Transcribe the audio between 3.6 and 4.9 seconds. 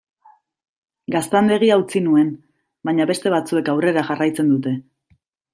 aurrera jarraitzen dute.